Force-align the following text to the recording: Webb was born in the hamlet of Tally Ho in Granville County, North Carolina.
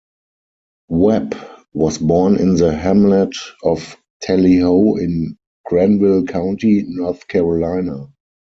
Webb 0.89 1.35
was 1.73 1.99
born 1.99 2.37
in 2.39 2.55
the 2.55 2.75
hamlet 2.75 3.35
of 3.63 3.97
Tally 4.19 4.57
Ho 4.57 4.95
in 4.95 5.37
Granville 5.67 6.25
County, 6.25 6.81
North 6.87 7.27
Carolina. 7.27 8.11